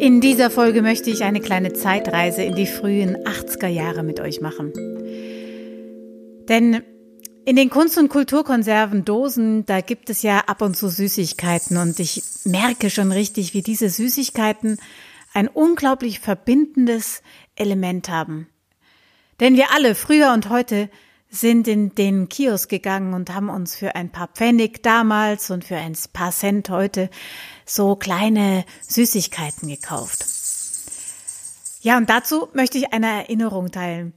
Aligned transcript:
In 0.00 0.20
dieser 0.20 0.50
Folge 0.50 0.82
möchte 0.82 1.10
ich 1.10 1.22
eine 1.22 1.40
kleine 1.40 1.72
Zeitreise 1.72 2.42
in 2.42 2.56
die 2.56 2.66
frühen 2.66 3.16
80er 3.18 3.68
Jahre 3.68 4.02
mit 4.02 4.18
euch 4.18 4.40
machen. 4.40 4.72
Denn 6.48 6.82
in 7.44 7.56
den 7.56 7.70
Kunst- 7.70 7.98
und 7.98 8.08
Kulturkonservendosen, 8.08 9.66
da 9.66 9.80
gibt 9.80 10.10
es 10.10 10.22
ja 10.22 10.40
ab 10.46 10.62
und 10.62 10.76
zu 10.76 10.88
Süßigkeiten 10.88 11.76
und 11.76 11.98
ich 12.00 12.22
merke 12.44 12.90
schon 12.90 13.12
richtig, 13.12 13.54
wie 13.54 13.62
diese 13.62 13.88
Süßigkeiten 13.88 14.78
ein 15.34 15.48
unglaublich 15.48 16.20
verbindendes 16.20 17.22
Element 17.56 18.08
haben. 18.08 18.48
Denn 19.40 19.56
wir 19.56 19.72
alle, 19.72 19.94
früher 19.94 20.32
und 20.32 20.50
heute, 20.50 20.88
sind 21.32 21.66
in 21.66 21.94
den 21.94 22.28
Kiosk 22.28 22.68
gegangen 22.68 23.14
und 23.14 23.34
haben 23.34 23.48
uns 23.48 23.74
für 23.74 23.96
ein 23.96 24.12
paar 24.12 24.28
Pfennig 24.28 24.82
damals 24.82 25.50
und 25.50 25.64
für 25.64 25.76
ein 25.76 25.96
paar 26.12 26.30
Cent 26.30 26.68
heute 26.68 27.08
so 27.64 27.96
kleine 27.96 28.66
Süßigkeiten 28.86 29.66
gekauft. 29.66 30.26
Ja, 31.80 31.96
und 31.96 32.10
dazu 32.10 32.48
möchte 32.52 32.76
ich 32.76 32.92
eine 32.92 33.06
Erinnerung 33.06 33.70
teilen. 33.72 34.12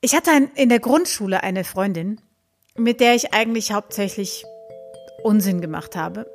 Ich 0.00 0.14
hatte 0.14 0.30
in 0.54 0.68
der 0.68 0.78
Grundschule 0.78 1.42
eine 1.42 1.64
Freundin, 1.64 2.20
mit 2.76 3.00
der 3.00 3.16
ich 3.16 3.34
eigentlich 3.34 3.72
hauptsächlich 3.72 4.44
Unsinn 5.24 5.60
gemacht 5.60 5.96
habe. 5.96 6.30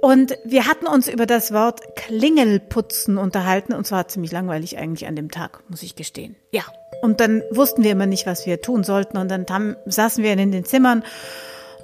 Und 0.00 0.38
wir 0.44 0.66
hatten 0.66 0.86
uns 0.86 1.08
über 1.08 1.26
das 1.26 1.52
Wort 1.52 1.94
Klingelputzen 1.96 3.18
unterhalten 3.18 3.74
und 3.74 3.86
zwar 3.86 4.08
ziemlich 4.08 4.32
langweilig 4.32 4.78
eigentlich 4.78 5.06
an 5.06 5.16
dem 5.16 5.30
Tag, 5.30 5.62
muss 5.68 5.82
ich 5.82 5.94
gestehen. 5.94 6.36
Ja. 6.52 6.62
Und 7.02 7.20
dann 7.20 7.42
wussten 7.50 7.82
wir 7.82 7.92
immer 7.92 8.06
nicht, 8.06 8.26
was 8.26 8.46
wir 8.46 8.60
tun 8.62 8.82
sollten 8.82 9.18
und 9.18 9.30
dann 9.30 9.46
haben, 9.50 9.76
saßen 9.86 10.24
wir 10.24 10.32
in 10.32 10.52
den 10.52 10.64
Zimmern 10.64 11.02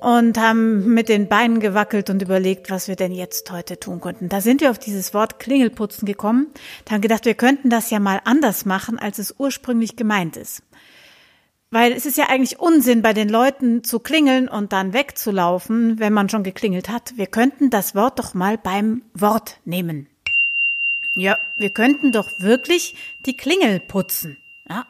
und 0.01 0.39
haben 0.39 0.95
mit 0.95 1.09
den 1.09 1.29
Beinen 1.29 1.61
gewackelt 1.61 2.11
und 2.11 2.23
überlegt, 2.23 2.71
was 2.71 2.89
wir 2.89 2.97
denn 2.97 3.13
jetzt 3.13 3.51
heute 3.51 3.79
tun 3.79 4.01
könnten. 4.01 4.29
Da 4.29 4.41
sind 4.41 4.61
wir 4.61 4.71
auf 4.71 4.79
dieses 4.79 5.15
Wort 5.15 5.39
Klingelputzen 5.39 6.07
gekommen, 6.07 6.49
haben 6.91 7.01
gedacht, 7.01 7.25
wir 7.25 7.35
könnten 7.35 7.71
das 7.71 7.91
ja 7.91 7.99
mal 7.99 8.21
anders 8.25 8.65
machen, 8.65 8.99
als 8.99 9.19
es 9.19 9.35
ursprünglich 9.39 9.97
gemeint 9.97 10.37
ist. 10.37 10.63
Weil 11.71 11.93
es 11.93 12.07
ist 12.07 12.17
ja 12.17 12.29
eigentlich 12.29 12.61
Unsinn, 12.61 13.03
bei 13.03 13.13
den 13.13 13.29
Leuten 13.29 13.83
zu 13.83 13.99
klingeln 13.99 14.49
und 14.49 14.73
dann 14.73 14.93
wegzulaufen, 14.93 15.99
wenn 15.99 16.13
man 16.13 16.29
schon 16.29 16.45
geklingelt 16.45 16.89
hat. 16.89 17.17
Wir 17.17 17.27
könnten 17.27 17.71
das 17.71 17.95
Wort 17.95 18.19
doch 18.19 18.35
mal 18.35 18.57
beim 18.57 19.03
Wort 19.15 19.59
nehmen. 19.65 20.09
Ja, 21.17 21.39
wir 21.57 21.71
könnten 21.71 22.13
doch 22.13 22.29
wirklich 22.39 22.97
die 23.25 23.37
Klingel 23.37 23.81
putzen. 23.81 24.37
Ja. 24.69 24.87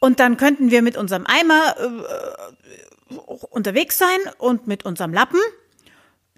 Und 0.00 0.20
dann 0.20 0.36
könnten 0.36 0.70
wir 0.70 0.82
mit 0.82 0.96
unserem 0.96 1.26
Eimer 1.26 1.76
äh, 1.78 3.14
unterwegs 3.50 3.98
sein 3.98 4.18
und 4.38 4.66
mit 4.66 4.84
unserem 4.84 5.12
Lappen 5.12 5.40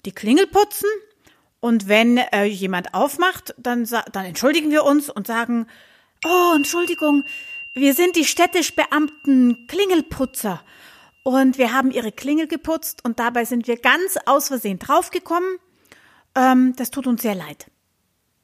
die 0.05 0.12
Klingel 0.12 0.46
putzen. 0.46 0.88
Und 1.61 1.88
wenn 1.88 2.16
äh, 2.16 2.44
jemand 2.44 2.94
aufmacht, 2.94 3.55
dann, 3.58 3.84
dann 3.84 4.24
entschuldigen 4.24 4.70
wir 4.70 4.84
uns 4.84 5.11
und 5.11 5.27
sagen, 5.27 5.66
oh, 6.24 6.52
Entschuldigung, 6.56 7.24
wir 7.75 7.95
sind 7.95 8.17
die 8.17 8.25
städtisch 8.25 8.75
Beamten 8.75 9.67
Klingelputzer. 9.69 10.63
Und 11.23 11.59
wir 11.59 11.73
haben 11.73 11.91
ihre 11.91 12.13
Klingel 12.13 12.47
geputzt 12.47 13.05
und 13.05 13.19
dabei 13.19 13.45
sind 13.45 13.67
wir 13.67 13.77
ganz 13.77 14.17
aus 14.25 14.49
Versehen 14.49 14.79
draufgekommen. 14.79 15.59
Ähm, 16.35 16.75
das 16.77 16.91
tut 16.91 17.07
uns 17.07 17.23
sehr 17.23 17.35
leid. 17.35 17.71